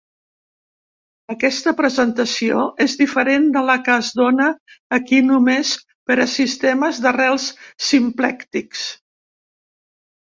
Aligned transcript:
Aquesta 1.33 1.73
presentació 1.81 2.63
és 2.85 2.95
diferent 3.03 3.45
de 3.57 3.63
la 3.67 3.75
que 3.89 3.97
es 4.05 4.09
dóna 4.21 4.49
aquí 4.99 5.19
només 5.27 5.75
per 6.11 6.19
a 6.25 6.29
sistemes 6.35 7.03
d'arrels 7.05 7.47
simplèctics. 7.91 8.89